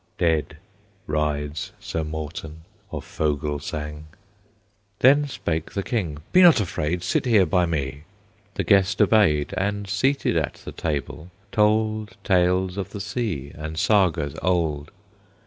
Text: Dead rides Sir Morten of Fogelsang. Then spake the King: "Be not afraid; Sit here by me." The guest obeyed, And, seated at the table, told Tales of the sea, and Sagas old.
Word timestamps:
Dead 0.17 0.57
rides 1.05 1.73
Sir 1.79 2.03
Morten 2.03 2.61
of 2.91 3.05
Fogelsang. 3.05 4.05
Then 4.97 5.27
spake 5.27 5.73
the 5.73 5.83
King: 5.83 6.23
"Be 6.33 6.41
not 6.41 6.59
afraid; 6.59 7.03
Sit 7.03 7.25
here 7.27 7.45
by 7.45 7.67
me." 7.67 8.05
The 8.55 8.63
guest 8.63 8.99
obeyed, 8.99 9.53
And, 9.57 9.87
seated 9.87 10.37
at 10.37 10.55
the 10.65 10.71
table, 10.71 11.29
told 11.51 12.17
Tales 12.23 12.77
of 12.77 12.89
the 12.89 12.99
sea, 12.99 13.51
and 13.53 13.77
Sagas 13.77 14.33
old. 14.41 14.89